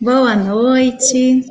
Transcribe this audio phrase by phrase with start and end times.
[0.00, 1.44] Boa noite.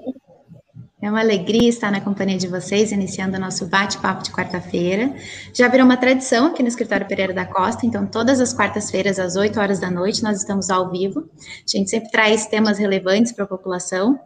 [1.01, 5.13] É uma alegria estar na companhia de vocês, iniciando o nosso bate-papo de quarta-feira.
[5.53, 9.35] Já virou uma tradição aqui no Escritório Pereira da Costa, então todas as quartas-feiras, às
[9.35, 11.29] 8 horas da noite, nós estamos ao vivo.
[11.37, 14.17] A gente sempre traz temas relevantes para a população.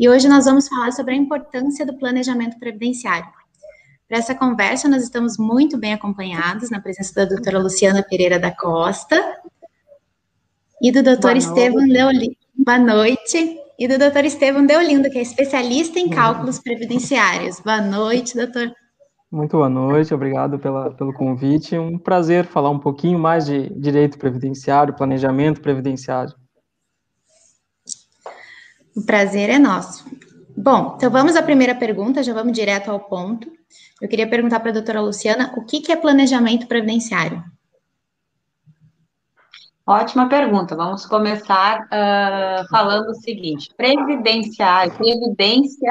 [0.00, 3.28] E hoje nós vamos falar sobre a importância do planejamento previdenciário.
[4.08, 8.50] Para essa conversa, nós estamos muito bem acompanhados, na presença da doutora Luciana Pereira da
[8.50, 9.22] Costa
[10.80, 12.37] e do doutor Estevam Leoli.
[12.60, 17.60] Boa noite e do doutor Estevam Deolindo, que é especialista em cálculos previdenciários.
[17.60, 18.74] Boa noite, doutor.
[19.30, 21.78] Muito boa noite, obrigado pela, pelo convite.
[21.78, 26.34] Um prazer falar um pouquinho mais de direito previdenciário, planejamento previdenciário.
[28.96, 30.04] O prazer é nosso.
[30.56, 33.48] Bom, então vamos à primeira pergunta, já vamos direto ao ponto.
[34.02, 37.40] Eu queria perguntar para a doutora Luciana o que, que é planejamento previdenciário?
[39.88, 40.76] Ótima pergunta.
[40.76, 45.90] Vamos começar uh, falando o seguinte: previdenciário, previdência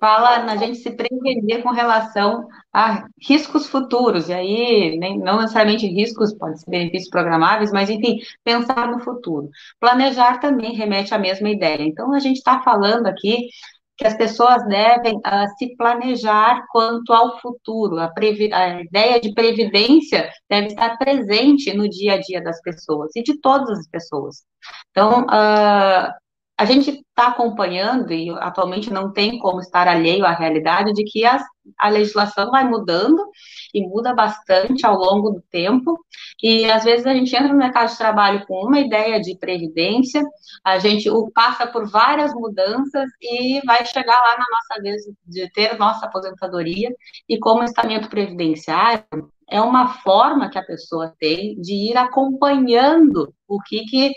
[0.00, 5.86] fala na gente se prevenir com relação a riscos futuros, e aí nem, não necessariamente
[5.86, 9.50] riscos, pode ser benefícios programáveis, mas enfim, pensar no futuro.
[9.78, 11.82] Planejar também remete à mesma ideia.
[11.82, 13.50] Então, a gente está falando aqui
[13.96, 17.98] que as pessoas devem uh, se planejar quanto ao futuro.
[17.98, 23.22] A, a, ideia de previdência deve estar presente no dia a dia das pessoas e
[23.22, 24.42] de todas as pessoas.
[24.90, 26.12] Então, uh,
[26.56, 31.24] a gente está acompanhando, e atualmente não tem como estar alheio à realidade, de que
[31.24, 31.38] a,
[31.78, 33.24] a legislação vai mudando
[33.72, 35.98] e muda bastante ao longo do tempo,
[36.42, 40.22] e às vezes a gente entra no mercado de trabalho com uma ideia de previdência,
[40.64, 45.76] a gente passa por várias mudanças e vai chegar lá na nossa vez de ter
[45.76, 46.90] nossa aposentadoria,
[47.28, 49.04] e como estamento previdenciário,
[49.50, 54.12] é uma forma que a pessoa tem de ir acompanhando o que, que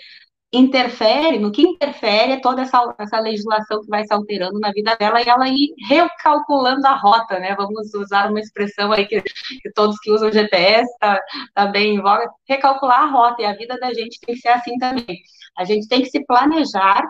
[0.57, 4.95] interfere, no que interfere é toda essa, essa legislação que vai se alterando na vida
[4.95, 7.55] dela e ela ir recalculando a rota, né?
[7.55, 11.19] Vamos usar uma expressão aí que, que todos que usam GPS tá,
[11.53, 14.49] tá bem em voga, recalcular a rota, e a vida da gente tem que ser
[14.49, 15.19] assim também.
[15.57, 17.03] A gente tem que se planejar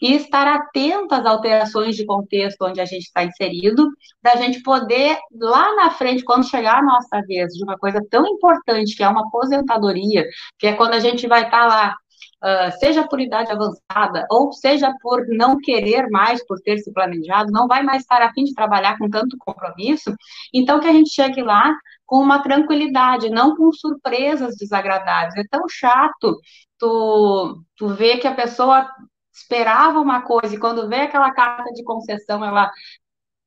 [0.00, 3.88] e estar atento às alterações de contexto onde a gente está inserido,
[4.22, 8.26] da gente poder, lá na frente, quando chegar a nossa vez, de uma coisa tão
[8.26, 10.26] importante, que é uma aposentadoria,
[10.58, 11.96] que é quando a gente vai estar tá lá
[12.44, 17.50] uh, seja por idade avançada, ou seja por não querer mais, por ter se planejado,
[17.50, 20.14] não vai mais estar a fim de trabalhar com tanto compromisso,
[20.52, 21.74] então que a gente chegue lá
[22.06, 25.34] com uma tranquilidade, não com surpresas desagradáveis.
[25.36, 26.38] É tão chato
[26.78, 28.86] tu, tu ver que a pessoa
[29.32, 32.70] esperava uma coisa e quando vê aquela carta de concessão, ela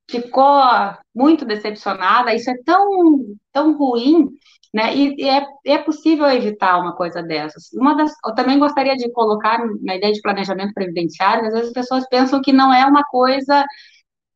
[0.08, 0.62] ficou
[1.14, 2.34] muito decepcionada.
[2.34, 4.28] Isso é tão, tão ruim
[4.72, 4.94] né?
[4.94, 7.72] E, e é, é possível evitar uma coisa dessas.
[7.72, 11.74] Uma das, eu também gostaria de colocar na ideia de planejamento previdenciário, às vezes as
[11.74, 13.64] pessoas pensam que não é uma coisa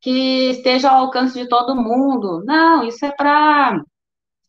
[0.01, 2.43] que esteja ao alcance de todo mundo.
[2.45, 3.81] Não, isso é para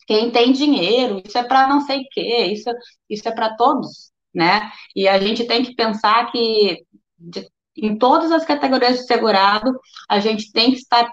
[0.06, 2.70] quem tem dinheiro, isso é para não sei o quê, isso,
[3.10, 4.70] isso é para todos, né?
[4.96, 6.84] E a gente tem que pensar que
[7.18, 11.10] de, em todas as categorias de segurado, a gente tem que estar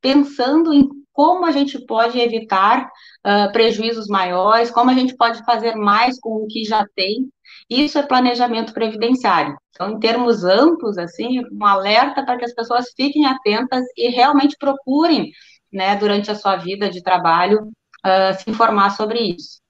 [0.00, 2.84] pensando em como a gente pode evitar
[3.26, 7.28] uh, prejuízos maiores, como a gente pode fazer mais com o que já tem.
[7.70, 9.56] Isso é planejamento previdenciário.
[9.70, 14.56] Então, em termos amplos, assim, um alerta para que as pessoas fiquem atentas e realmente
[14.58, 15.32] procurem,
[15.72, 17.62] né, durante a sua vida de trabalho,
[18.04, 19.60] uh, se informar sobre isso.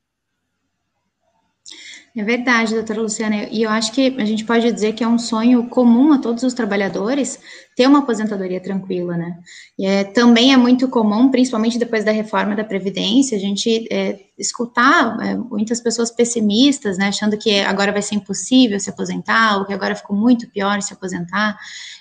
[2.18, 5.18] É verdade, doutora Luciana, e eu acho que a gente pode dizer que é um
[5.18, 7.38] sonho comum a todos os trabalhadores
[7.76, 9.38] ter uma aposentadoria tranquila, né?
[9.78, 14.18] E é, também é muito comum, principalmente depois da reforma da Previdência, a gente é,
[14.38, 19.66] escutar é, muitas pessoas pessimistas, né, achando que agora vai ser impossível se aposentar, ou
[19.66, 21.58] que agora ficou muito pior se aposentar.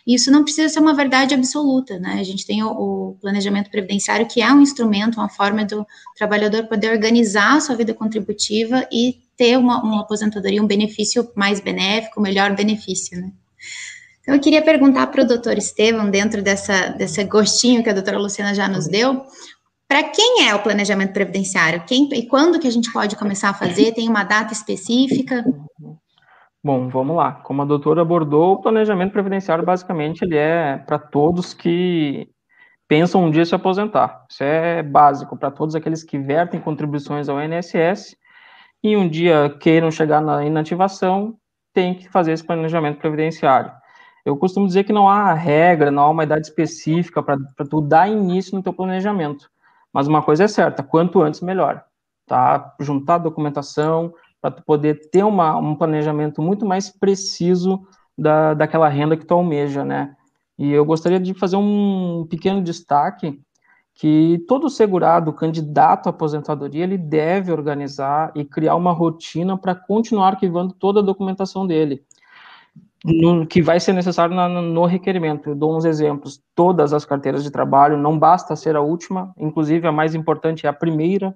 [0.08, 2.20] E isso não precisa ser uma verdade absoluta, né?
[2.22, 6.68] A gente tem o, o planejamento previdenciário, que é um instrumento, uma forma do trabalhador
[6.68, 12.22] poder organizar a sua vida contributiva e ter uma, uma aposentadoria, um benefício mais benéfico,
[12.22, 13.32] melhor benefício, né?
[14.22, 18.18] Então, eu queria perguntar para o doutor Estevam, dentro dessa, desse gostinho que a doutora
[18.18, 19.24] Luciana já nos deu,
[19.88, 21.84] para quem é o planejamento previdenciário?
[21.86, 23.94] Quem, e quando que a gente pode começar a fazer?
[23.94, 25.46] Tem uma data específica?
[26.64, 27.34] Bom, vamos lá.
[27.34, 32.28] Como a doutora abordou, o planejamento previdenciário, basicamente, ele é para todos que
[32.88, 34.26] pensam um dia se aposentar.
[34.28, 38.16] Isso é básico para todos aqueles que vertem contribuições ao INSS
[38.86, 41.36] e um dia queiram chegar na inativação,
[41.74, 43.72] tem que fazer esse planejamento previdenciário.
[44.24, 48.08] Eu costumo dizer que não há regra, não há uma idade específica para tu dar
[48.08, 49.50] início no teu planejamento.
[49.92, 51.84] Mas uma coisa é certa, quanto antes melhor,
[52.28, 52.76] tá?
[52.80, 59.18] Juntar documentação para tu poder ter uma, um planejamento muito mais preciso da, daquela renda
[59.18, 60.16] que tu almeja, né?
[60.60, 63.42] E eu gostaria de fazer um pequeno destaque
[63.96, 70.28] que todo segurado, candidato à aposentadoria, ele deve organizar e criar uma rotina para continuar
[70.28, 72.04] arquivando toda a documentação dele,
[73.06, 75.50] no, que vai ser necessário na, no requerimento.
[75.50, 76.44] Eu dou uns exemplos.
[76.54, 80.70] Todas as carteiras de trabalho, não basta ser a última, inclusive a mais importante é
[80.70, 81.34] a primeira,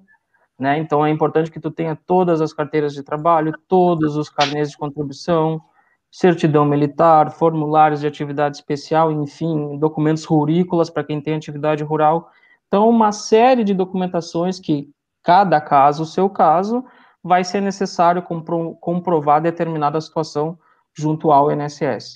[0.58, 0.78] né?
[0.78, 4.76] Então é importante que tu tenha todas as carteiras de trabalho, todos os carnês de
[4.76, 5.62] contribuição,
[6.10, 12.30] certidão militar, formulários de atividade especial, enfim, documentos rurícolas para quem tem atividade rural,
[12.70, 14.88] então, uma série de documentações que,
[15.24, 16.84] cada caso, o seu caso,
[17.20, 20.56] vai ser necessário compro comprovar determinada situação
[20.94, 22.14] junto ao INSS.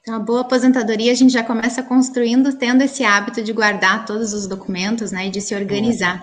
[0.00, 4.32] Então, a boa aposentadoria a gente já começa construindo, tendo esse hábito de guardar todos
[4.32, 6.22] os documentos, né, e de se organizar.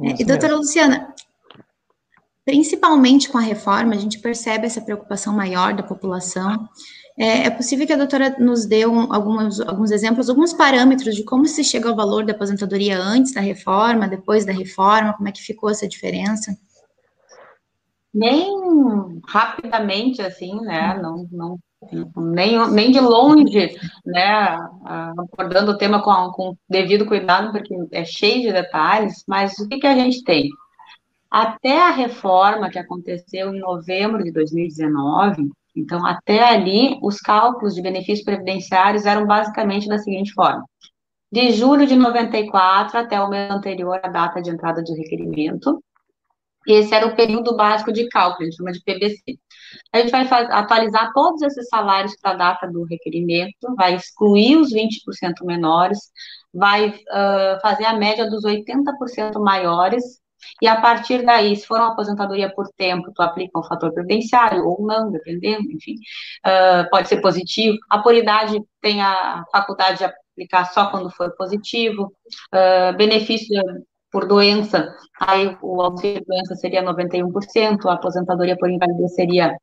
[0.00, 1.14] É, e, doutora Luciana,
[2.44, 6.68] principalmente com a reforma, a gente percebe essa preocupação maior da população
[7.16, 11.24] é, é, possível que a doutora nos dê um, alguns, alguns exemplos, alguns parâmetros de
[11.24, 15.32] como se chega ao valor da aposentadoria antes da reforma, depois da reforma, como é
[15.32, 16.56] que ficou essa diferença?
[18.14, 18.50] Nem
[19.26, 21.58] rapidamente, assim, né, não, não
[22.16, 23.76] nem, nem de longe,
[24.06, 29.68] né, abordando o tema com, com devido cuidado, porque é cheio de detalhes, mas o
[29.68, 30.48] que, que a gente tem?
[31.30, 37.82] Até a reforma que aconteceu em novembro de 2019, então, até ali, os cálculos de
[37.82, 40.64] benefícios previdenciários eram basicamente da seguinte forma:
[41.30, 45.82] de julho de 94 até o mês anterior à data de entrada de requerimento.
[46.64, 49.36] Esse era o período básico de cálculo, a gente chama de PBC.
[49.92, 54.72] A gente vai atualizar todos esses salários para a data do requerimento, vai excluir os
[54.72, 55.98] 20% menores,
[56.54, 60.21] vai uh, fazer a média dos 80% maiores
[60.60, 64.64] e a partir daí, se for uma aposentadoria por tempo, tu aplica um fator previdenciário
[64.64, 65.94] ou não, dependendo, enfim,
[66.46, 67.78] uh, pode ser positivo.
[67.90, 72.12] A por idade tem a faculdade de aplicar só quando for positivo.
[72.54, 73.60] Uh, benefício
[74.10, 79.56] por doença, aí o auxílio doença seria 91%, a aposentadoria por invalidez seria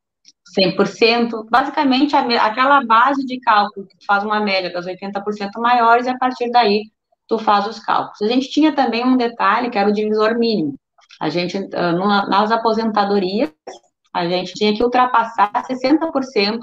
[0.57, 1.45] 100%.
[1.49, 6.17] Basicamente, a, aquela base de cálculo que faz uma média das 80% maiores e a
[6.17, 6.83] partir daí
[7.29, 8.21] tu faz os cálculos.
[8.21, 10.73] A gente tinha também um detalhe que era o divisor mínimo.
[11.21, 13.53] A gente, ah, nas aposentadorias,
[14.13, 16.59] a gente tinha que ultrapassar 60%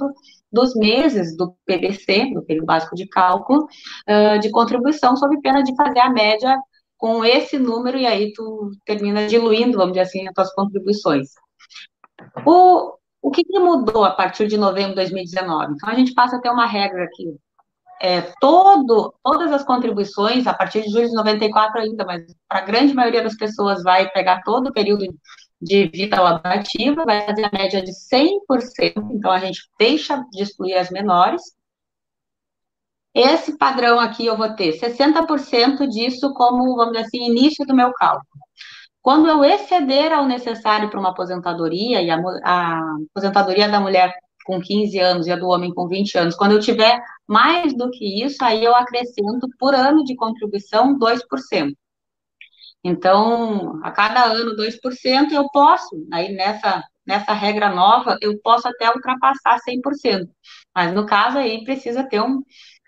[0.51, 3.67] dos meses do PBC, do período básico de cálculo,
[4.09, 6.59] ah, de contribuição, sob pena de fazer a média
[6.99, 11.29] com esse número, e aí tu termina diluindo, vamos dizer assim, as tuas contribuições.
[12.45, 15.75] O, o que, que mudou a partir de novembro de 2019?
[15.75, 17.37] Então, a gente passa a ter uma regra aqui,
[18.01, 22.65] é, todo, todas as contribuições, a partir de julho de 94 ainda, mas para a
[22.65, 25.07] grande maioria das pessoas vai pegar todo o período
[25.61, 28.37] de vida laborativa, vai fazer a média de 100%,
[29.13, 31.41] então a gente deixa de excluir as menores.
[33.15, 37.91] Esse padrão aqui eu vou ter 60% disso como, vamos dizer assim, início do meu
[37.95, 38.27] cálculo.
[39.01, 44.13] Quando eu exceder ao necessário para uma aposentadoria, e a, a aposentadoria da mulher
[44.47, 46.37] com 15 anos e a do homem com 20 anos.
[46.37, 51.75] Quando eu tiver mais do que isso, aí eu acrescento por ano de contribuição 2%.
[52.85, 58.89] Então, a cada ano 2%, eu posso, aí nessa, nessa regra nova, eu posso até
[58.89, 60.29] ultrapassar 100%.
[60.75, 62.41] Mas no caso aí precisa ter um,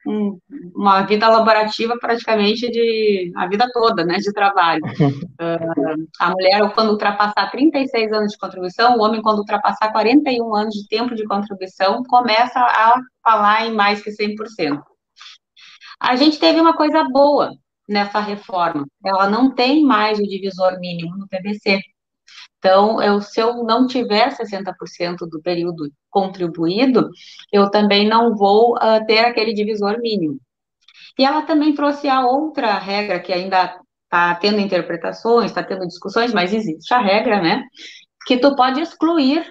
[0.06, 0.38] um,
[0.74, 4.82] uma vida laborativa praticamente de a vida toda, né, de trabalho.
[4.84, 10.74] Uh, a mulher, quando ultrapassar 36 anos de contribuição, o homem, quando ultrapassar 41 anos
[10.74, 14.80] de tempo de contribuição, começa a falar em mais que 100%.
[16.00, 17.50] A gente teve uma coisa boa
[17.88, 21.80] nessa reforma, ela não tem mais o divisor mínimo no PBC.
[22.58, 27.08] Então, eu, se eu não tiver 60% do período contribuído,
[27.52, 30.40] eu também não vou uh, ter aquele divisor mínimo.
[31.18, 36.32] E ela também trouxe a outra regra que ainda está tendo interpretações, está tendo discussões,
[36.32, 37.62] mas existe a regra, né?
[38.26, 39.44] Que tu pode excluir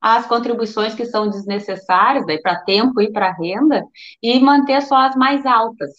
[0.00, 3.82] as contribuições que são desnecessárias, para tempo e para renda,
[4.22, 5.90] e manter só as mais altas.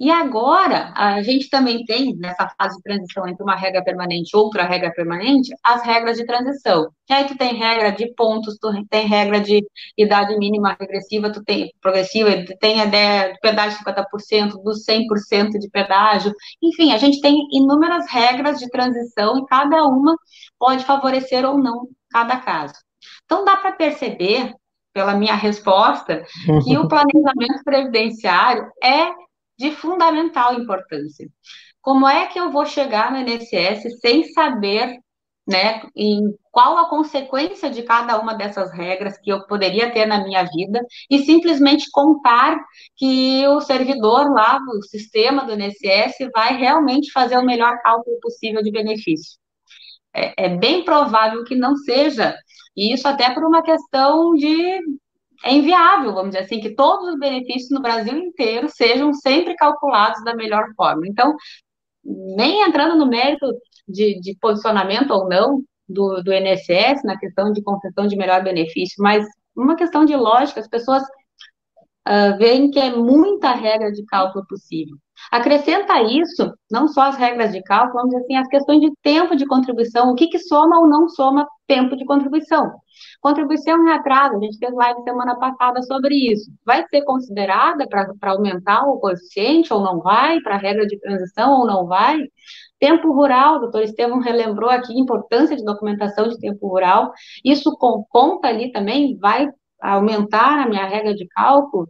[0.00, 4.36] E agora, a gente também tem, nessa fase de transição entre uma regra permanente e
[4.36, 6.90] outra regra permanente, as regras de transição.
[7.06, 9.62] E aí tu tem regra de pontos, tu tem regra de
[9.98, 14.72] idade mínima regressiva, tu tem progressiva, tu tem a ideia de pedágio de 50%, do
[14.72, 16.32] 100% de pedágio.
[16.62, 20.16] Enfim, a gente tem inúmeras regras de transição e cada uma
[20.58, 22.72] pode favorecer ou não cada caso.
[23.26, 24.54] Então, dá para perceber,
[24.94, 26.24] pela minha resposta,
[26.64, 29.10] que o planejamento previdenciário é
[29.60, 31.28] de fundamental importância.
[31.82, 34.98] Como é que eu vou chegar no INSS sem saber
[35.46, 40.22] né, em qual a consequência de cada uma dessas regras que eu poderia ter na
[40.22, 42.56] minha vida e simplesmente contar
[42.96, 48.62] que o servidor lá, o sistema do INSS, vai realmente fazer o melhor cálculo possível
[48.62, 49.38] de benefício.
[50.14, 52.34] É, é bem provável que não seja,
[52.76, 54.80] e isso até por uma questão de
[55.44, 60.22] é inviável, vamos dizer assim, que todos os benefícios no Brasil inteiro sejam sempre calculados
[60.24, 61.06] da melhor forma.
[61.06, 61.34] Então,
[62.04, 63.46] nem entrando no mérito
[63.88, 69.02] de, de posicionamento ou não do, do INSS na questão de concessão de melhor benefício,
[69.02, 69.24] mas
[69.56, 71.02] uma questão de lógica, as pessoas
[72.08, 74.96] uh, veem que é muita regra de cálculo possível.
[75.30, 79.46] Acrescenta isso, não só as regras de cálculo, dizer assim, as questões de tempo de
[79.46, 82.72] contribuição, o que, que soma ou não soma tempo de contribuição.
[83.20, 86.50] Contribuição em atraso, a gente fez live semana passada sobre isso.
[86.64, 90.40] Vai ser considerada para aumentar o coeficiente ou não vai?
[90.40, 92.18] Para a regra de transição ou não vai?
[92.78, 97.12] Tempo rural, o doutor Estevam relembrou aqui a importância de documentação de tempo rural.
[97.44, 97.76] Isso
[98.10, 99.48] conta ali também, vai
[99.80, 101.88] aumentar a minha regra de cálculo.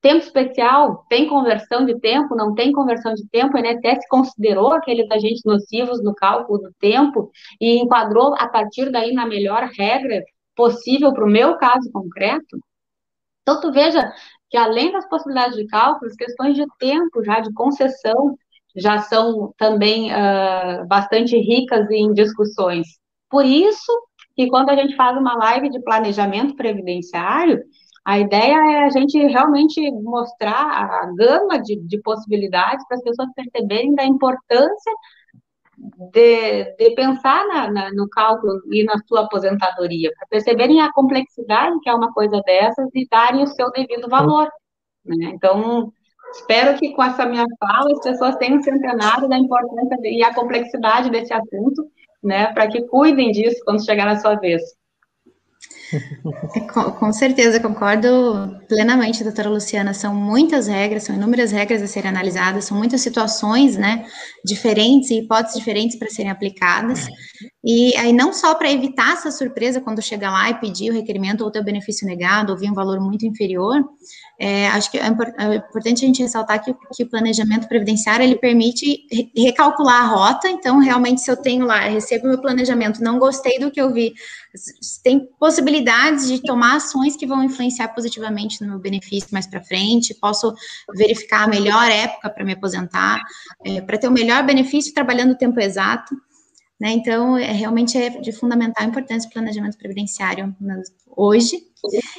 [0.00, 5.10] Tempo especial, tem conversão de tempo, não tem conversão de tempo, o INSS considerou aqueles
[5.10, 10.22] agentes nocivos no cálculo do tempo e enquadrou a partir daí na melhor regra
[10.54, 12.58] possível para o meu caso concreto.
[13.42, 14.12] Então, tu veja
[14.50, 18.36] que além das possibilidades de cálculo, as questões de tempo já, de concessão,
[18.76, 22.86] já são também uh, bastante ricas em discussões.
[23.30, 23.92] Por isso
[24.36, 27.62] que quando a gente faz uma live de planejamento previdenciário,
[28.04, 33.28] a ideia é a gente realmente mostrar a gama de, de possibilidades para as pessoas
[33.34, 34.92] perceberem da importância
[36.12, 41.78] de, de pensar na, na, no cálculo e na sua aposentadoria, para perceberem a complexidade
[41.80, 44.48] que é uma coisa dessas e darem o seu devido valor.
[45.04, 45.32] Né?
[45.34, 45.92] Então,
[46.32, 50.34] espero que com essa minha fala as pessoas tenham se antenado da importância e a
[50.34, 51.90] complexidade desse assunto,
[52.24, 54.62] né, para que cuidem disso quando chegar na sua vez.
[56.72, 59.94] Com, com, certeza, concordo plenamente, doutora Luciana.
[59.94, 64.04] São muitas regras, são inúmeras regras a serem analisadas, são muitas situações, né,
[64.44, 67.06] diferentes e hipóteses diferentes para serem aplicadas.
[67.66, 71.42] E aí, não só para evitar essa surpresa quando chega lá e pedir o requerimento
[71.42, 73.82] ou ter o benefício negado, ou vir um valor muito inferior,
[74.38, 78.36] é, acho que é, é, importante a gente ressaltar que, que, o planejamento previdenciário ele
[78.36, 80.46] permite recalcular a rota.
[80.46, 84.12] Então, realmente, se eu tenho lá, recebo meu planejamento, não gostei do que eu vi,
[85.02, 90.14] tem possibilidades de tomar ações que vão influenciar positivamente no meu benefício mais para frente.
[90.14, 90.54] Posso
[90.94, 93.22] verificar a melhor época para me aposentar,
[93.64, 96.14] é, para ter o melhor benefício trabalhando o tempo exato.
[96.80, 96.90] Né?
[96.92, 100.54] Então, é, realmente é de fundamental importância o planejamento previdenciário
[101.16, 101.56] hoje.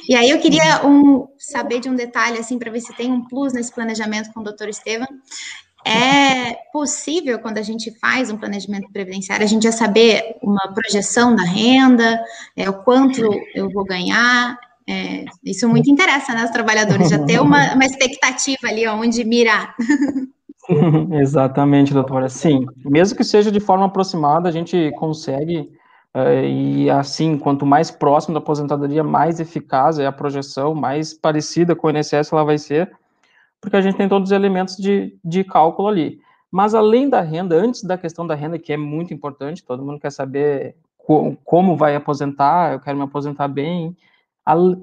[0.08, 3.26] E aí eu queria um, saber de um detalhe, assim, para ver se tem um
[3.26, 5.08] plus nesse planejamento com o doutor Estevam.
[5.84, 11.34] É possível, quando a gente faz um planejamento previdenciário, a gente já saber uma projeção
[11.34, 12.20] da renda,
[12.56, 13.22] é, o quanto
[13.54, 14.58] eu vou ganhar.
[14.88, 19.74] É, isso muito interessa, né, os trabalhadores, já ter uma, uma expectativa ali onde mirar.
[21.20, 22.28] Exatamente, doutora.
[22.28, 25.70] Sim, mesmo que seja de forma aproximada, a gente consegue,
[26.14, 31.74] uh, e assim, quanto mais próximo da aposentadoria, mais eficaz é a projeção, mais parecida
[31.74, 32.90] com o INSS ela vai ser,
[33.60, 36.18] porque a gente tem todos os elementos de, de cálculo ali.
[36.50, 40.00] Mas além da renda, antes da questão da renda, que é muito importante, todo mundo
[40.00, 43.96] quer saber co como vai aposentar, eu quero me aposentar bem,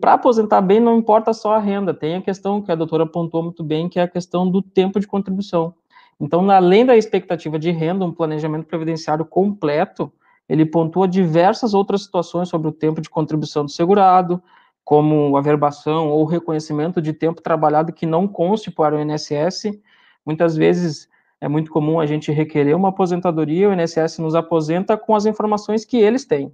[0.02, 3.42] para aposentar bem, não importa só a renda, tem a questão que a doutora apontou
[3.42, 5.74] muito bem, que é a questão do tempo de contribuição.
[6.20, 10.12] Então, além da expectativa de renda, um planejamento previdenciário completo,
[10.50, 14.44] ele pontua diversas outras situações sobre o tempo de contribuição do segurado,
[14.84, 19.80] como averbação ou reconhecimento de tempo trabalhado que não conste para o INSS.
[20.26, 21.08] Muitas vezes
[21.40, 25.86] é muito comum a gente requerer uma aposentadoria, o INSS nos aposenta com as informações
[25.86, 26.52] que eles têm.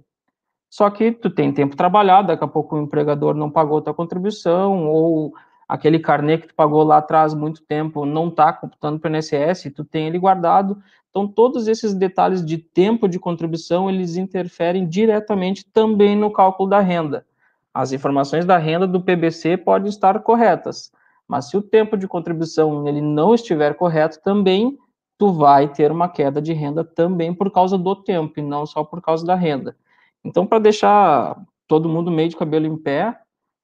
[0.70, 4.86] Só que tu tem tempo trabalhado, daqui a pouco o empregador não pagou tua contribuição,
[4.88, 5.34] ou
[5.68, 9.72] aquele carnê que tu pagou lá atrás muito tempo não está computando para o INSS,
[9.74, 10.80] tu tem ele guardado.
[11.10, 16.78] Então, todos esses detalhes de tempo de contribuição, eles interferem diretamente também no cálculo da
[16.78, 17.26] renda.
[17.74, 20.92] As informações da renda do PBC podem estar corretas,
[21.26, 24.78] mas se o tempo de contribuição ele não estiver correto também,
[25.18, 28.84] tu vai ter uma queda de renda também por causa do tempo e não só
[28.84, 29.76] por causa da renda.
[30.24, 31.36] Então, para deixar
[31.66, 33.18] todo mundo meio de cabelo em pé,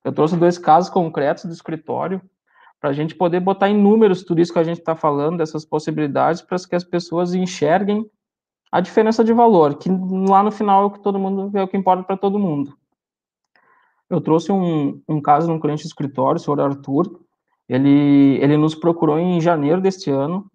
[0.05, 2.21] eu trouxe dois casos concretos do escritório
[2.81, 5.65] para a gente poder botar em números tudo isso que a gente está falando, dessas
[5.65, 8.09] possibilidades, para que as pessoas enxerguem
[8.71, 9.89] a diferença de valor, que
[10.29, 12.77] lá no final é o que todo mundo é o que importa para todo mundo.
[14.09, 17.21] Eu trouxe um, um caso de um cliente de escritório, o senhor Arthur,
[17.69, 20.49] ele, ele nos procurou em janeiro deste ano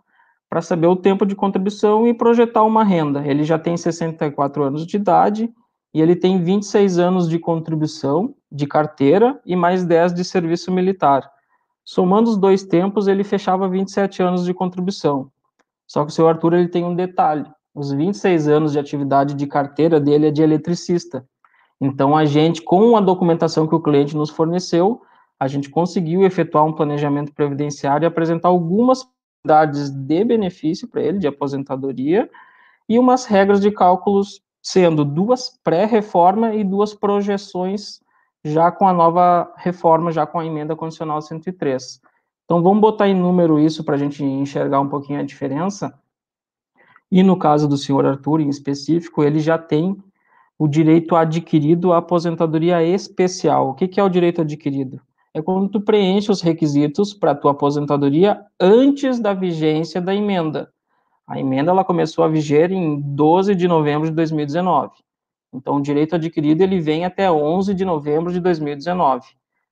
[0.50, 3.26] para saber o tempo de contribuição e projetar uma renda.
[3.26, 5.54] Ele já tem 64 anos de idade
[5.94, 11.30] e ele tem 26 anos de contribuição de carteira e mais 10 de serviço militar.
[11.84, 15.32] Somando os dois tempos, ele fechava 27 anos de contribuição.
[15.88, 19.48] Só que o seu Arthur ele tem um detalhe: os 26 anos de atividade de
[19.48, 21.26] carteira dele é de eletricista.
[21.80, 25.02] Então, a gente, com a documentação que o cliente nos forneceu,
[25.40, 31.18] a gente conseguiu efetuar um planejamento previdenciário e apresentar algumas possibilidades de benefício para ele,
[31.18, 32.30] de aposentadoria,
[32.88, 38.00] e umas regras de cálculos, sendo duas pré-reforma e duas projeções
[38.44, 42.00] já com a nova reforma, já com a emenda condicional 103.
[42.46, 45.94] Então, vamos botar em número isso para a gente enxergar um pouquinho a diferença.
[47.12, 49.98] E no caso do senhor Arthur, em específico, ele já tem
[50.58, 53.70] o direito adquirido à aposentadoria especial.
[53.70, 55.02] O que, que é o direito adquirido?
[55.34, 60.72] é quando tu preenche os requisitos para a tua aposentadoria antes da vigência da emenda.
[61.32, 64.92] A emenda ela começou a viger em 12 de novembro de 2019.
[65.54, 69.30] Então, o direito adquirido ele vem até 11 de novembro de 2019.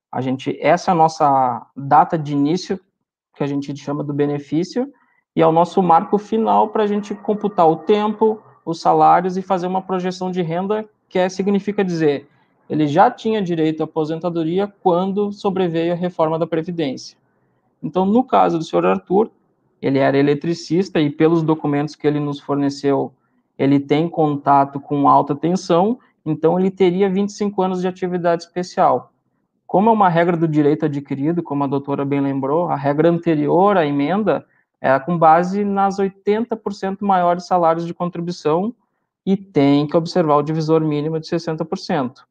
[0.10, 2.80] A gente essa é a nossa data de início
[3.36, 4.90] que a gente chama do benefício
[5.36, 9.42] e é o nosso marco final para a gente computar o tempo, os salários e
[9.42, 12.26] fazer uma projeção de renda que é, significa dizer
[12.70, 17.18] ele já tinha direito à aposentadoria quando sobreveio a reforma da Previdência.
[17.84, 19.30] Então, no caso do senhor Arthur,
[19.82, 23.14] ele era eletricista e, pelos documentos que ele nos forneceu,
[23.58, 29.12] ele tem contato com alta tensão, então ele teria 25 anos de atividade especial.
[29.66, 33.78] Como é uma regra do direito adquirido, como a doutora bem lembrou, a regra anterior
[33.78, 34.46] à emenda
[34.82, 38.74] era com base nas 80% maiores salários de contribuição
[39.26, 42.24] e tem que observar o divisor mínimo de 60%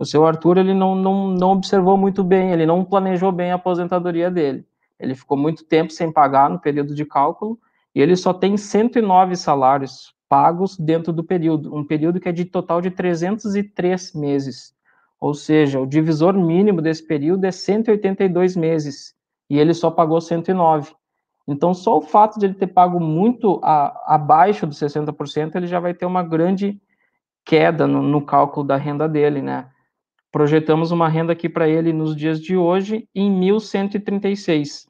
[0.00, 3.56] o seu Arthur ele não, não, não observou muito bem, ele não planejou bem a
[3.56, 4.64] aposentadoria dele.
[5.00, 7.58] Ele ficou muito tempo sem pagar no período de cálculo
[7.94, 12.44] e ele só tem 109 salários pagos dentro do período, um período que é de
[12.44, 14.72] total de 303 meses.
[15.18, 19.14] Ou seja, o divisor mínimo desse período é 182 meses
[19.48, 20.92] e ele só pagou 109.
[21.48, 25.80] Então, só o fato de ele ter pago muito a, abaixo dos 60%, ele já
[25.80, 26.80] vai ter uma grande
[27.44, 29.68] queda no, no cálculo da renda dele, né?
[30.30, 34.86] projetamos uma renda aqui para ele nos dias de hoje em 1.136.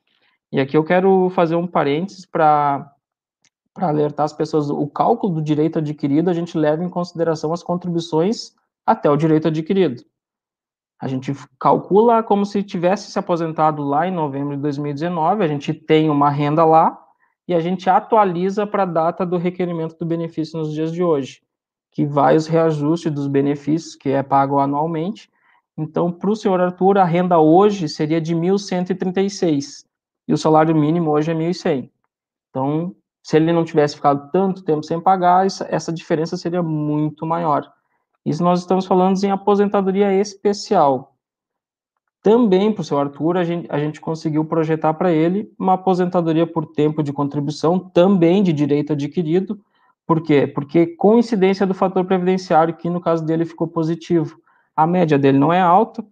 [0.52, 2.94] E aqui eu quero fazer um parênteses para
[3.76, 4.68] alertar as pessoas.
[4.68, 8.52] O cálculo do direito adquirido, a gente leva em consideração as contribuições
[8.84, 10.02] até o direito adquirido.
[11.00, 15.72] A gente calcula como se tivesse se aposentado lá em novembro de 2019, a gente
[15.72, 16.98] tem uma renda lá
[17.48, 21.42] e a gente atualiza para a data do requerimento do benefício nos dias de hoje
[21.90, 25.30] que vai os reajustes dos benefícios, que é pago anualmente.
[25.76, 29.84] Então, para o senhor Arthur, a renda hoje seria de 1.136,
[30.30, 31.90] e o salário mínimo hoje é 1.100.
[32.48, 37.68] Então, se ele não tivesse ficado tanto tempo sem pagar, essa diferença seria muito maior.
[38.24, 41.16] Isso nós estamos falando em aposentadoria especial.
[42.22, 46.46] Também para o seu Arthur, a gente, a gente conseguiu projetar para ele uma aposentadoria
[46.46, 49.60] por tempo de contribuição, também de direito adquirido,
[50.06, 50.46] por quê?
[50.46, 54.40] Porque coincidência do fator previdenciário, que no caso dele ficou positivo.
[54.76, 56.06] A média dele não é alta,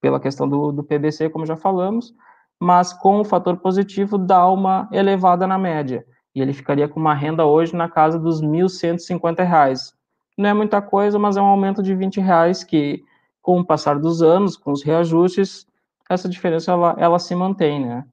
[0.00, 2.14] pela questão do, do PBC, como já falamos,
[2.60, 6.04] mas com o fator positivo dá uma elevada na média.
[6.34, 9.92] E ele ficaria com uma renda hoje na casa dos R$ 1.150.
[10.36, 13.02] Não é muita coisa, mas é um aumento de R$ reais que,
[13.40, 15.66] com o passar dos anos, com os reajustes,
[16.08, 18.04] essa diferença ela, ela se mantém, né?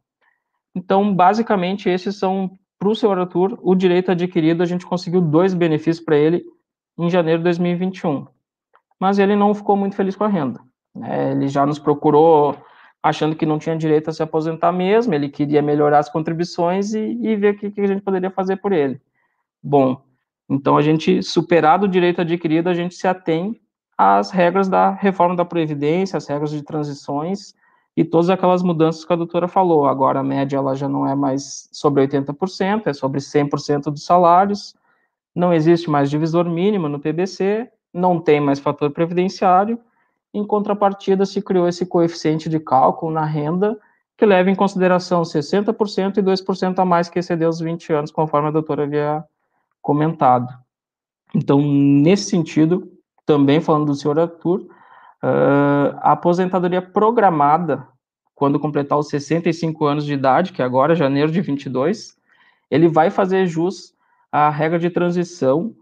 [0.75, 5.53] Então, basicamente, esses são para o senhor Arthur, o direito adquirido, a gente conseguiu dois
[5.53, 6.43] benefícios para ele
[6.97, 8.27] em janeiro de 2021.
[8.99, 10.59] Mas ele não ficou muito feliz com a renda.
[10.93, 11.31] Né?
[11.31, 12.57] Ele já nos procurou
[13.03, 17.19] achando que não tinha direito a se aposentar mesmo, ele queria melhorar as contribuições e,
[17.21, 19.01] e ver o que, que a gente poderia fazer por ele.
[19.61, 20.01] Bom,
[20.49, 23.59] então a gente, superado o direito adquirido, a gente se atém
[23.97, 27.53] às regras da reforma da Previdência, as regras de transições,
[27.95, 29.85] e todas aquelas mudanças que a doutora falou.
[29.85, 34.75] Agora a média ela já não é mais sobre 80%, é sobre 100% dos salários,
[35.35, 39.79] não existe mais divisor mínimo no PBC, não tem mais fator previdenciário,
[40.33, 43.77] em contrapartida se criou esse coeficiente de cálculo na renda
[44.17, 48.47] que leva em consideração 60% e 2% a mais que excedeu os 20 anos, conforme
[48.47, 49.23] a doutora havia
[49.81, 50.47] comentado.
[51.33, 52.91] Então, nesse sentido,
[53.25, 54.67] também falando do senhor Arthur,
[55.23, 57.87] Uh, a aposentadoria programada,
[58.35, 62.17] quando completar os 65 anos de idade, que é agora, janeiro de 22,
[62.69, 63.95] ele vai fazer jus
[64.29, 65.73] à regra de transição,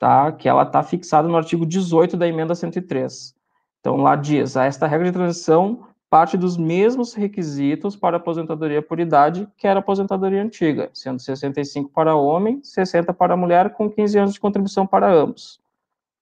[0.00, 0.32] tá?
[0.32, 3.36] Que ela está fixada no artigo 18 da emenda 103.
[3.80, 9.46] Então, lá diz, esta regra de transição parte dos mesmos requisitos para aposentadoria por idade
[9.56, 14.34] que era a aposentadoria antiga, sendo 65 para homem, 60 para mulher, com 15 anos
[14.34, 15.60] de contribuição para ambos.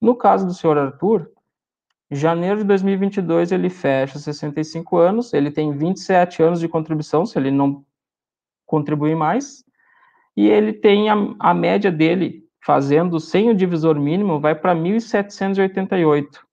[0.01, 1.31] No caso do senhor Arthur,
[2.11, 7.51] janeiro de 2022 ele fecha 65 anos, ele tem 27 anos de contribuição, se ele
[7.51, 7.85] não
[8.65, 9.65] contribuir mais,
[10.37, 16.46] e ele tem a, a média dele, fazendo sem o divisor mínimo, vai para 1.788.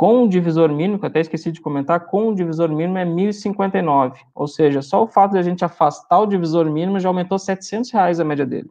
[0.00, 3.04] Com o divisor mínimo, que eu até esqueci de comentar, com o divisor mínimo é
[3.04, 4.14] 1.059.
[4.34, 7.90] Ou seja, só o fato de a gente afastar o divisor mínimo já aumentou 700
[7.90, 8.70] reais a média dele.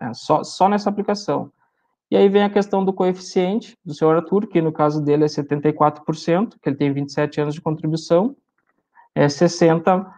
[0.00, 1.52] É, só, só nessa aplicação.
[2.10, 5.26] E aí vem a questão do coeficiente do senhor Arthur, que no caso dele é
[5.26, 8.34] 74%, que ele tem 27 anos de contribuição,
[9.14, 10.10] é 60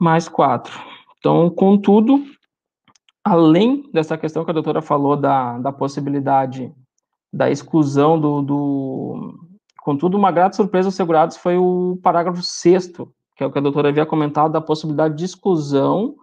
[0.00, 0.76] mais 4.
[1.20, 2.24] Então, contudo,
[3.22, 6.74] além dessa questão que a doutora falou da, da possibilidade
[7.32, 9.34] da exclusão do, do...
[9.82, 12.92] Contudo, uma grata surpresa aos segurados foi o parágrafo 6
[13.36, 16.16] que é o que a doutora havia comentado, da possibilidade de exclusão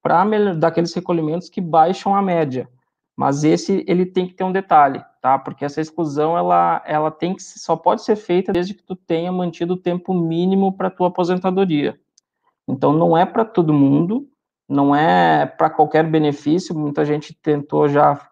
[0.00, 2.68] para daqueles recolhimentos que baixam a média.
[3.16, 5.38] Mas esse, ele tem que ter um detalhe, tá?
[5.38, 9.32] Porque essa exclusão, ela, ela tem que, só pode ser feita desde que tu tenha
[9.32, 11.98] mantido o tempo mínimo para tua aposentadoria.
[12.68, 14.28] Então, não é para todo mundo,
[14.68, 18.29] não é para qualquer benefício, muita gente tentou já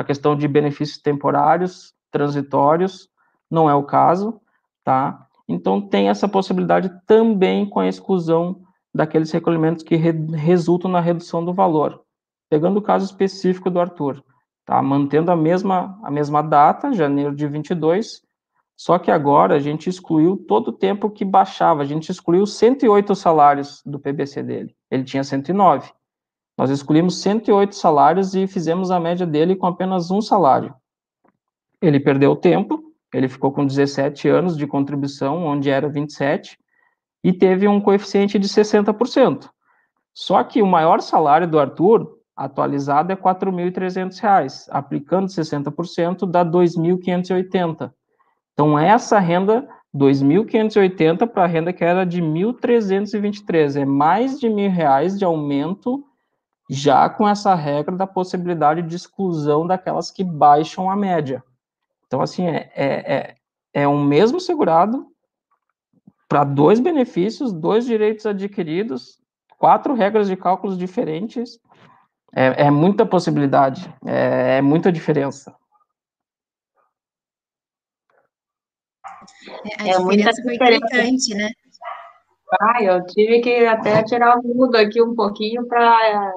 [0.00, 3.08] a questão de benefícios temporários, transitórios,
[3.50, 4.40] não é o caso,
[4.84, 5.26] tá?
[5.48, 8.62] Então tem essa possibilidade também com a exclusão
[8.94, 12.02] daqueles recolhimentos que re resultam na redução do valor.
[12.48, 14.24] Pegando o caso específico do Arthur,
[14.64, 14.80] tá?
[14.82, 18.22] Mantendo a mesma a mesma data, janeiro de 22,
[18.76, 23.14] só que agora a gente excluiu todo o tempo que baixava, a gente excluiu 108
[23.14, 24.74] salários do PBC dele.
[24.90, 25.92] Ele tinha 109.
[26.56, 30.74] Nós escolhemos 108 salários e fizemos a média dele com apenas um salário.
[31.80, 32.82] Ele perdeu tempo,
[33.14, 36.58] ele ficou com 17 anos de contribuição, onde era 27,
[37.24, 39.48] e teve um coeficiente de 60%.
[40.14, 46.50] Só que o maior salário do Arthur, atualizado, é R$ 4.300, aplicando 60%, dá R$
[46.50, 47.92] 2.580.
[48.52, 54.70] Então, essa renda, 2.580 para a renda que era de 1.323, é mais de mil
[54.70, 56.04] reais de aumento
[56.72, 61.42] já com essa regra da possibilidade de exclusão daquelas que baixam a média.
[62.06, 63.36] Então, assim, é, é, é,
[63.74, 65.04] é um mesmo segurado
[66.28, 69.18] para dois benefícios, dois direitos adquiridos,
[69.58, 71.58] quatro regras de cálculos diferentes,
[72.32, 75.52] é, é muita possibilidade, é, é, muita diferença.
[79.80, 81.50] É, a é diferença foi gritante, né?
[82.60, 86.32] Ah, eu tive que até tirar o mudo aqui um pouquinho para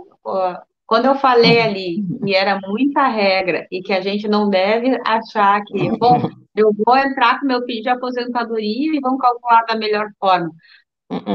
[0.85, 5.63] quando eu falei ali que era muita regra e que a gente não deve achar
[5.65, 10.07] que, bom, eu vou entrar com meu pedido de aposentadoria e vamos calcular da melhor
[10.19, 10.51] forma.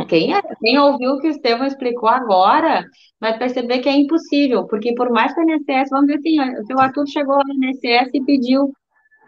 [0.09, 2.85] Quem, é, quem ouviu o que o Estevam explicou agora
[3.21, 6.67] vai perceber que é impossível, porque por mais que o INSS, vamos dizer assim, o
[6.67, 8.73] seu Arthur chegou lá no INSS e pediu,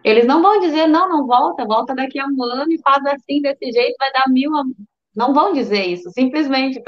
[0.02, 3.40] eles não vão dizer, não, não volta, volta daqui a um ano e faz assim,
[3.40, 4.50] desse jeito, vai dar mil,
[5.20, 6.82] não vão dizer isso, simplesmente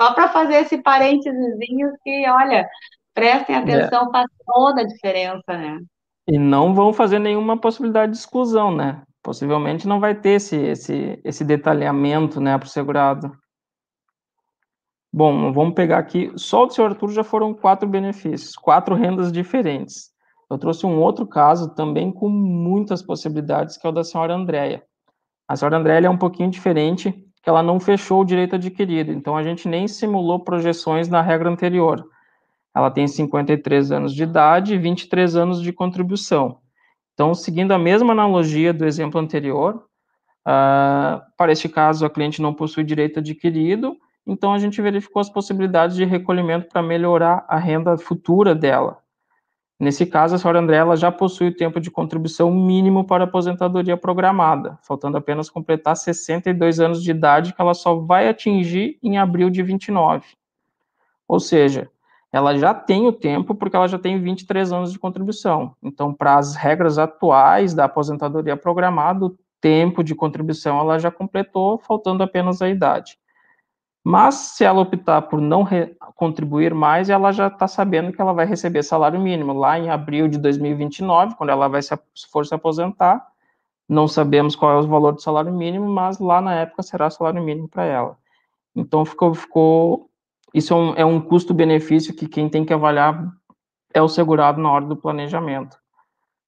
[0.00, 1.58] só para fazer esse parênteses
[2.02, 2.66] que, olha,
[3.14, 4.10] prestem atenção, é.
[4.12, 5.78] faz toda a diferença, né?
[6.26, 9.02] E não vão fazer nenhuma possibilidade de exclusão, né?
[9.22, 13.30] Possivelmente não vai ter esse, esse, esse detalhamento, né, para o segurado.
[15.12, 20.10] Bom, vamos pegar aqui, só do senhor Arthur já foram quatro benefícios, quatro rendas diferentes.
[20.48, 24.82] Eu trouxe um outro caso também com muitas possibilidades, que é o da senhora Andréia.
[25.46, 29.12] A senhora Andréia é um pouquinho diferente, que ela não fechou o direito adquirido.
[29.12, 32.04] Então, a gente nem simulou projeções na regra anterior.
[32.74, 36.58] Ela tem 53 anos de idade e 23 anos de contribuição.
[37.14, 39.84] Então, seguindo a mesma analogia do exemplo anterior,
[40.46, 45.28] uh, para este caso, a cliente não possui direito adquirido, então a gente verificou as
[45.28, 48.98] possibilidades de recolhimento para melhorar a renda futura dela.
[49.80, 54.78] Nesse caso, a senhora André já possui o tempo de contribuição mínimo para aposentadoria programada,
[54.82, 59.62] faltando apenas completar 62 anos de idade, que ela só vai atingir em abril de
[59.62, 60.26] 29.
[61.26, 61.88] Ou seja,
[62.30, 65.74] ela já tem o tempo porque ela já tem 23 anos de contribuição.
[65.82, 71.78] Então, para as regras atuais da aposentadoria programada, o tempo de contribuição ela já completou,
[71.78, 73.18] faltando apenas a idade.
[74.02, 75.66] Mas se ela optar por não
[76.14, 80.26] contribuir mais, ela já está sabendo que ela vai receber salário mínimo lá em abril
[80.26, 81.94] de 2029, quando ela vai se
[82.30, 83.26] for se aposentar.
[83.88, 87.42] Não sabemos qual é o valor do salário mínimo, mas lá na época será salário
[87.42, 88.16] mínimo para ela.
[88.74, 90.10] Então ficou, ficou
[90.54, 93.32] isso é um, é um custo-benefício que quem tem que avaliar
[93.92, 95.76] é o segurado na hora do planejamento.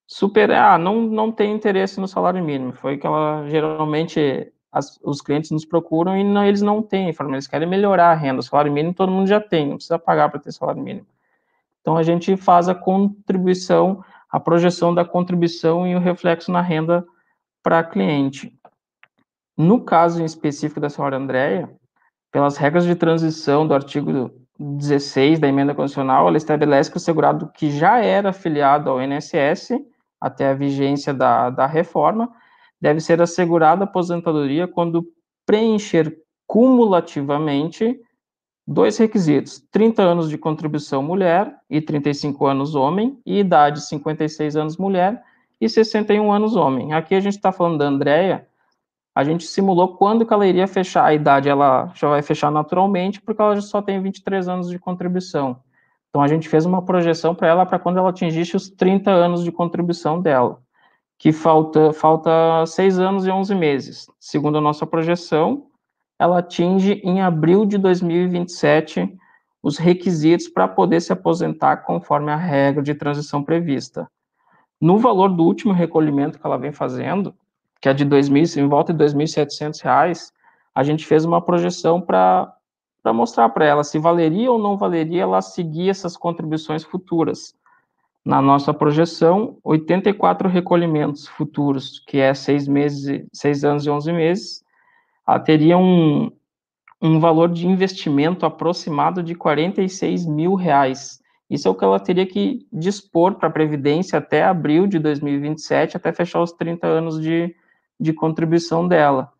[0.06, 5.20] Super, ah, não, não tem interesse no salário mínimo, foi que ela geralmente as, os
[5.20, 8.40] clientes nos procuram e não, eles não têm informação, eles querem melhorar a renda.
[8.40, 11.06] O salário mínimo todo mundo já tem, não precisa pagar para ter salário mínimo.
[11.82, 17.04] Então a gente faz a contribuição, a projeção da contribuição e o reflexo na renda
[17.62, 18.56] para cliente.
[19.56, 21.68] No caso em específico da senhora Andréia,
[22.30, 27.50] pelas regras de transição do artigo 16 da emenda constitucional, ela estabelece que o segurado
[27.52, 29.72] que já era afiliado ao INSS
[30.18, 32.30] até a vigência da, da reforma
[32.82, 35.06] deve ser assegurado a aposentadoria quando
[35.46, 36.18] preencher
[36.48, 37.96] cumulativamente
[38.66, 44.76] dois requisitos: 30 anos de contribuição mulher e 35 anos homem, e idade 56 anos
[44.76, 45.22] mulher
[45.60, 46.92] e 61 anos homem.
[46.92, 48.48] Aqui a gente está falando da Andrea,
[49.14, 53.20] a gente simulou quando que ela iria fechar, a idade ela já vai fechar naturalmente,
[53.20, 55.60] porque ela só tem 23 anos de contribuição.
[56.08, 59.44] Então a gente fez uma projeção para ela para quando ela atingisse os 30 anos
[59.44, 60.60] de contribuição dela,
[61.22, 64.06] que falta falta 6 anos e 11 meses.
[64.18, 65.68] Segundo a nossa projeção,
[66.18, 69.08] ela atinge em abril de 2027
[69.62, 74.10] os requisitos para poder se aposentar conforme a regra de transição prevista.
[74.80, 77.32] No valor do último recolhimento que ela vem fazendo,
[77.80, 80.32] que é de 2.000, em volta de R$ 2.700,
[80.74, 82.52] a gente fez uma projeção para
[83.14, 87.54] mostrar para ela se valeria ou não valeria ela seguir essas contribuições futuras.
[88.24, 94.64] Na nossa projeção, 84 recolhimentos futuros, que é seis meses, seis anos e 11 meses,
[95.26, 96.30] ela teria um,
[97.00, 101.20] um valor de investimento aproximado de 46 mil reais.
[101.50, 105.96] Isso é o que ela teria que dispor para a Previdência até abril de 2027,
[105.96, 107.54] até fechar os 30 anos de,
[107.98, 109.32] de contribuição dela.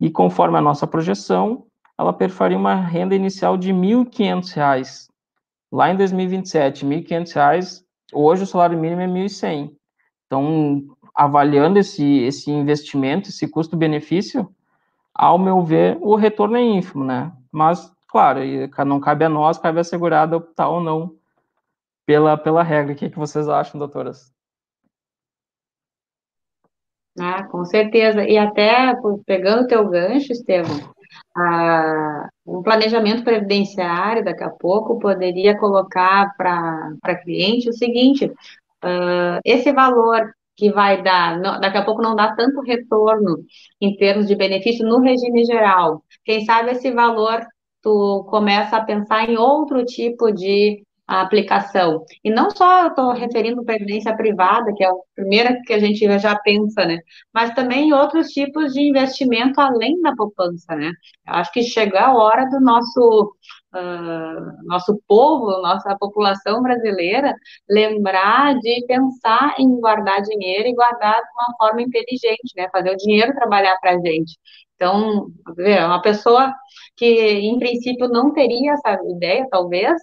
[0.00, 5.08] E conforme a nossa projeção, ela perfaria uma renda inicial de R$ 1.500.
[5.70, 9.76] Lá em 2027, R$ 1.500, hoje o salário mínimo é R$ 1.100.
[10.26, 14.48] Então, avaliando esse, esse investimento, esse custo-benefício,
[15.14, 17.32] ao meu ver, o retorno é ínfimo, né?
[17.50, 18.40] Mas, claro,
[18.86, 21.16] não cabe a nós, cabe a segurada optar ou não
[22.06, 22.92] pela, pela regra.
[22.92, 24.32] O que, que vocês acham, doutoras?
[27.18, 28.24] Ah, com certeza.
[28.24, 28.94] E até
[29.26, 30.94] pegando o teu gancho, Estevam,
[31.38, 39.72] a, um planejamento previdenciário, daqui a pouco, poderia colocar para cliente o seguinte: uh, esse
[39.72, 43.44] valor que vai dar, daqui a pouco não dá tanto retorno
[43.80, 46.02] em termos de benefício no regime geral.
[46.24, 47.40] Quem sabe esse valor
[47.82, 52.04] tu começa a pensar em outro tipo de aplicação.
[52.22, 56.36] E não só estou referindo previdência privada, que é a primeira que a gente já
[56.38, 56.98] pensa, né?
[57.32, 60.92] Mas também outros tipos de investimento além da poupança, né?
[61.26, 63.32] Eu acho que chegou a hora do nosso
[63.74, 67.34] uh, nosso povo, nossa população brasileira,
[67.68, 72.68] lembrar de pensar em guardar dinheiro e guardar de uma forma inteligente, né?
[72.70, 74.38] Fazer o dinheiro trabalhar para a gente.
[74.78, 76.54] Então, uma pessoa
[76.96, 80.00] que, em princípio, não teria essa ideia, talvez,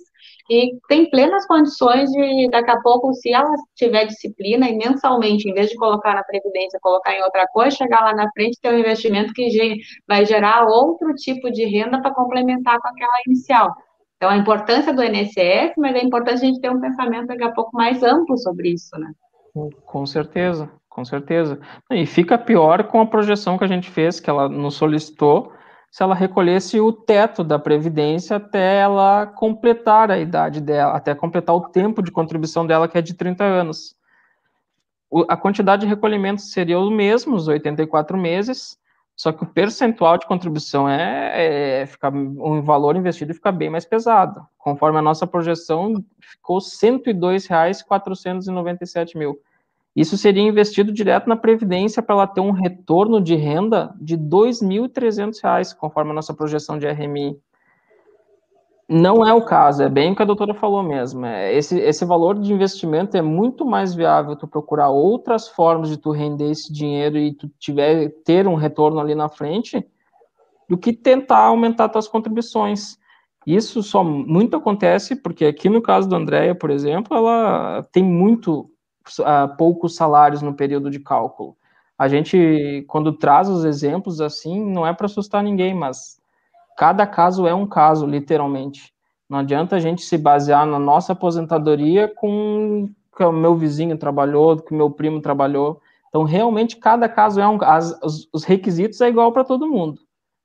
[0.50, 5.54] e tem plenas condições de, daqui a pouco, se ela tiver disciplina e mensalmente, em
[5.54, 8.78] vez de colocar na Previdência, colocar em outra coisa, chegar lá na frente ter um
[8.78, 13.74] investimento que vai gerar outro tipo de renda para complementar com aquela inicial.
[14.18, 17.52] Então, a importância do INSS, mas é importante a gente ter um pensamento daqui a
[17.52, 19.12] pouco mais amplo sobre isso, né?
[19.86, 21.60] Com certeza, com certeza.
[21.92, 25.52] E fica pior com a projeção que a gente fez, que ela nos solicitou,
[25.92, 31.54] se ela recolhesse o teto da Previdência até ela completar a idade dela, até completar
[31.54, 33.94] o tempo de contribuição dela, que é de 30 anos.
[35.12, 38.80] O, a quantidade de recolhimentos seria o mesmo, os 84 meses,
[39.18, 43.84] só que o percentual de contribuição é, é fica, um valor investido fica bem mais
[43.84, 44.48] pesado.
[44.58, 49.38] Conforme a nossa projeção, ficou R$ 102,497 mil.
[49.96, 54.22] Isso seria investido direto na Previdência para ela ter um retorno de renda de R$
[54.24, 57.40] 2.300, conforme a nossa projeção de RMI.
[58.88, 61.26] Não é o caso, é bem o que a doutora falou mesmo.
[61.26, 65.98] É, esse, esse valor de investimento é muito mais viável tu procurar outras formas de
[65.98, 69.84] tu render esse dinheiro e tu tiver ter um retorno ali na frente
[70.70, 72.98] do que tentar aumentar tuas contribuições.
[73.48, 78.70] Isso só muito acontece porque aqui no caso da Andrea, por exemplo, ela tem muito
[79.20, 81.56] uh, poucos salários no período de cálculo.
[81.98, 86.20] A gente, quando traz os exemplos assim, não é para assustar ninguém, mas
[86.78, 88.94] cada caso é um caso, literalmente.
[89.30, 94.58] Não adianta a gente se basear na nossa aposentadoria com que o meu vizinho trabalhou,
[94.58, 95.82] que o meu primo trabalhou.
[96.10, 97.98] Então, realmente, cada caso é um as,
[98.32, 100.02] os requisitos é igual para todo mundo,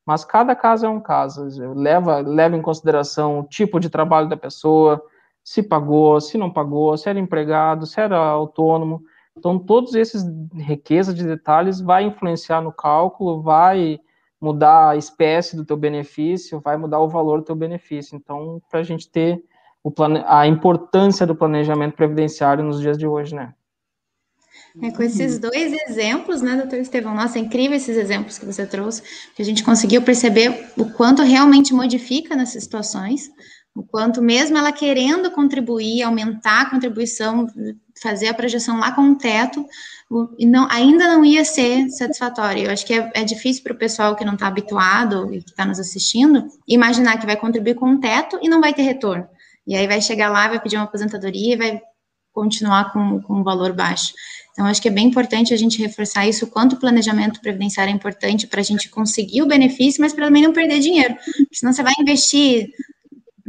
[0.07, 1.49] mas cada caso é um caso.
[1.75, 5.03] Leva, leva em consideração o tipo de trabalho da pessoa,
[5.51, 9.03] se pagou, se não pagou, se era empregado, se era autônomo.
[9.37, 10.23] Então, todos esses
[10.55, 13.99] riqueza de detalhes vai influenciar no cálculo, vai
[14.41, 18.15] mudar a espécie do teu benefício, vai mudar o valor do teu benefício.
[18.15, 19.43] Então, para a gente ter
[19.93, 20.23] plane...
[20.25, 23.53] a importância do planejamento previdenciário nos dias de hoje, né?
[24.81, 27.13] É, com esses dois exemplos, né, doutor Estevão?
[27.13, 29.03] Nossa, é incrível esses exemplos que você trouxe,
[29.35, 33.29] que a gente conseguiu perceber o quanto realmente modifica nessas situações,
[33.81, 37.47] o quanto mesmo ela querendo contribuir, aumentar a contribuição,
[38.01, 39.64] fazer a projeção lá com o teto,
[40.38, 42.64] não, ainda não ia ser satisfatório.
[42.64, 45.51] Eu acho que é, é difícil para o pessoal que não está habituado e que
[45.51, 49.27] está nos assistindo imaginar que vai contribuir com o teto e não vai ter retorno.
[49.66, 51.81] E aí vai chegar lá, vai pedir uma aposentadoria e vai
[52.33, 54.12] continuar com, com um valor baixo.
[54.53, 57.90] Então, acho que é bem importante a gente reforçar isso, o quanto o planejamento previdenciário
[57.90, 61.16] é importante para a gente conseguir o benefício, mas para também não perder dinheiro.
[61.51, 62.69] Senão você vai investir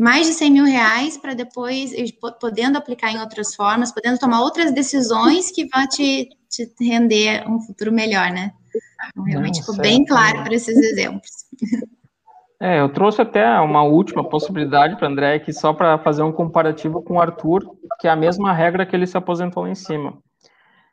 [0.02, 1.94] mais de 100 mil reais para depois,
[2.40, 7.62] podendo aplicar em outras formas, podendo tomar outras decisões que vão te, te render um
[7.62, 8.52] futuro melhor, né?
[9.10, 11.30] Então, realmente ficou bem claro para esses exemplos.
[12.64, 17.02] É, eu trouxe até uma última possibilidade para André, que só para fazer um comparativo
[17.02, 17.64] com o Arthur,
[18.00, 20.20] que é a mesma regra que ele se aposentou lá em cima.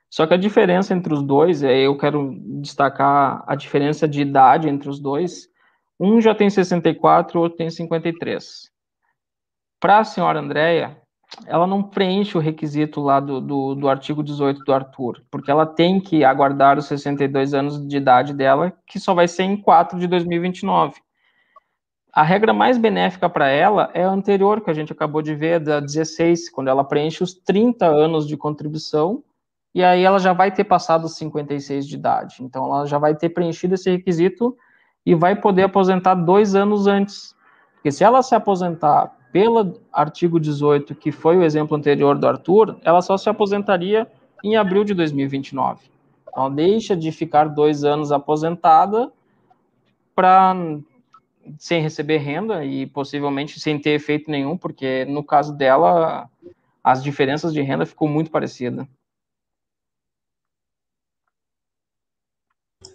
[0.09, 4.67] Só que a diferença entre os dois, é, eu quero destacar a diferença de idade
[4.67, 5.47] entre os dois.
[6.01, 8.71] Um já tem 64, o outro tem 53.
[9.81, 10.97] Para a senhora Andréia,
[11.47, 15.67] ela não preenche o requisito lá do, do, do, artigo 18 do Arthur, porque ela
[15.67, 19.99] tem que aguardar os 62 anos de idade dela, que só vai ser em 4
[19.99, 20.95] de 2029.
[22.13, 25.61] A regra mais benéfica para ela é a anterior, que a gente acabou de ver,
[25.61, 29.23] da 16, quando ela preenche os 30 anos de contribuição
[29.75, 32.37] e aí ela já vai ter passado os 56 de idade.
[32.41, 34.57] Então ela já vai ter preenchido esse requisito
[35.05, 37.35] e vai poder aposentar dois anos antes.
[37.75, 42.79] Porque se ela se aposentar pelo artigo 18, que foi o exemplo anterior do Arthur,
[42.83, 44.07] ela só se aposentaria
[44.43, 45.91] em abril de 2029.
[46.29, 49.11] Então deixa de ficar dois anos aposentada
[50.15, 50.55] para
[51.59, 56.29] sem receber renda e possivelmente sem ter efeito nenhum, porque no caso dela
[56.83, 58.89] as diferenças de renda ficou muito parecida.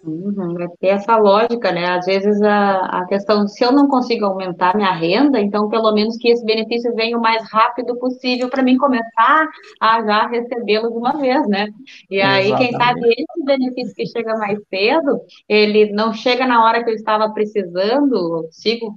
[0.06, 1.86] Uhum, é ter essa lógica, né?
[1.86, 6.18] Às vezes a, a questão, se eu não consigo aumentar minha renda, então pelo menos
[6.18, 9.48] que esse benefício venha o mais rápido possível para mim começar
[9.80, 11.68] a já recebê-lo de uma vez, né?
[12.10, 12.70] E aí, Exatamente.
[12.70, 16.94] quem sabe esse benefício que chega mais cedo, ele não chega na hora que eu
[16.94, 18.94] estava precisando, sigo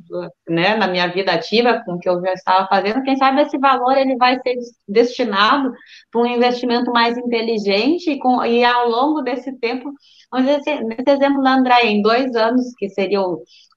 [0.50, 3.58] né, na minha vida ativa com o que eu já estava fazendo, quem sabe esse
[3.58, 5.72] valor ele vai ser destinado
[6.12, 9.90] para um investimento mais inteligente e, com, e ao longo desse tempo
[10.34, 10.70] nesse
[11.10, 13.20] exemplo da Andréia, em dois anos, que seria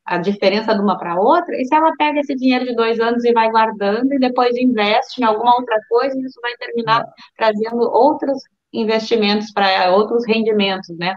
[0.04, 3.24] a diferença de uma para outra, e se ela pega esse dinheiro de dois anos
[3.24, 7.04] e vai guardando e depois investe em alguma outra coisa, isso vai terminar
[7.36, 11.14] trazendo outros investimentos para outros rendimentos, né?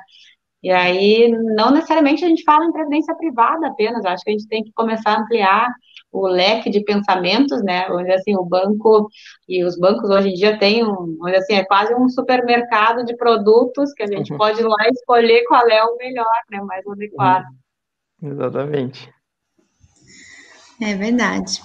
[0.62, 4.48] E aí, não necessariamente a gente fala em previdência privada apenas, acho que a gente
[4.48, 5.68] tem que começar a ampliar
[6.14, 7.88] o leque de pensamentos, né?
[7.90, 9.10] Onde assim o banco
[9.50, 13.18] e os bancos hoje em dia têm um, onde assim é quase um supermercado de
[13.18, 14.38] produtos que a gente uhum.
[14.38, 16.62] pode ir lá escolher qual é o melhor, né?
[16.62, 17.46] Mais adequado.
[18.22, 18.32] Uhum.
[18.32, 19.10] Exatamente.
[20.80, 21.62] É verdade.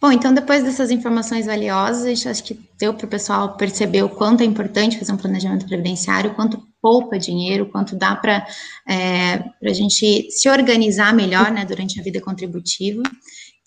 [0.00, 4.42] Bom, então depois dessas informações valiosas, acho que deu para o pessoal perceber o quanto
[4.42, 8.46] é importante fazer um planejamento previdenciário, quanto poupa dinheiro, quanto dá para
[8.88, 13.02] é, a gente se organizar melhor né, durante a vida contributiva.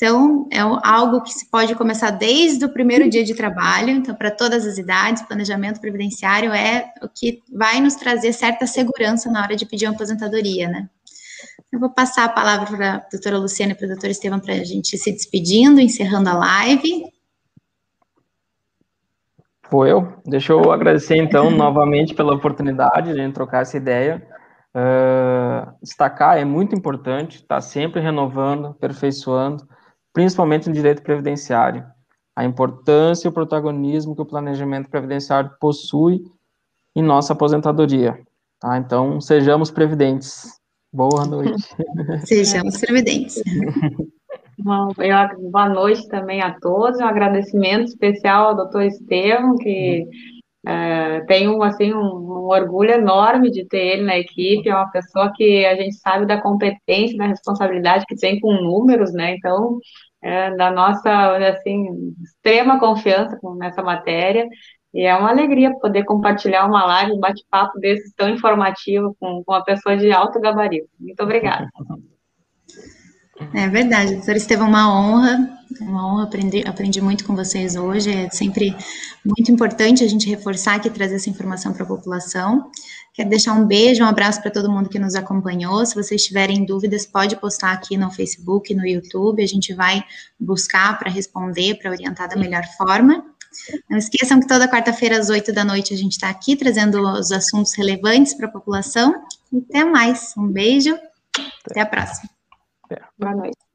[0.04, 4.30] Então, é algo que se pode começar desde o primeiro dia de trabalho, então, para
[4.30, 9.56] todas as idades, planejamento previdenciário é o que vai nos trazer certa segurança na hora
[9.56, 10.90] de pedir uma aposentadoria, né?
[11.72, 14.56] Eu vou passar a palavra para a doutora Luciana e para o doutor Estevam para
[14.56, 17.06] a gente se despedindo, encerrando a live.
[19.70, 20.22] Foi eu.
[20.26, 24.22] Deixa eu agradecer, então, novamente pela oportunidade de trocar essa ideia.
[24.76, 29.66] Uh, destacar é muito importante, estar tá sempre renovando, aperfeiçoando,
[30.14, 31.84] principalmente no direito previdenciário.
[32.36, 36.24] A importância e o protagonismo que o planejamento previdenciário possui
[36.96, 38.20] em nossa aposentadoria.
[38.60, 38.78] Tá?
[38.78, 40.60] Então, sejamos previdentes.
[40.92, 41.64] Boa noite.
[42.24, 43.42] Sejamos previdentes.
[44.60, 47.00] Bom, eu, boa noite também a todos.
[47.00, 50.08] Um agradecimento especial ao doutor Estevam, que
[50.66, 54.70] é, tenho assim, um, um, orgulho enorme de ter ele na equipe.
[54.70, 59.12] É uma pessoa que a gente sabe da competência, da responsabilidade que tem com números,
[59.14, 59.36] né?
[59.36, 59.80] Então,
[60.24, 64.48] é, da nossa assim, extrema confiança nessa matéria.
[64.94, 69.54] E é uma alegria poder compartilhar uma live, um bate-papo desses tão informativo com, com
[69.54, 70.88] uma pessoa de alto gabarito.
[71.00, 71.68] Muito obrigada.
[73.54, 78.30] É verdade, doutor Estevam, uma honra, uma honra, aprendi, aprendi muito com vocês hoje, é
[78.30, 78.76] sempre
[79.26, 82.70] muito importante a gente reforçar aqui, trazer essa informação para a população.
[83.12, 86.64] Quero deixar um beijo, um abraço para todo mundo que nos acompanhou, se vocês tiverem
[86.64, 90.04] dúvidas, pode postar aqui no Facebook, no YouTube, a gente vai
[90.40, 93.26] buscar para responder, para orientar da melhor forma.
[93.90, 97.32] Não esqueçam que toda quarta-feira às oito da noite a gente está aqui trazendo os
[97.32, 99.14] assuntos relevantes para a população.
[99.52, 100.34] E até mais.
[100.38, 100.98] Um beijo.
[101.70, 102.30] Até a próxima.
[103.24, 103.73] Boa noite.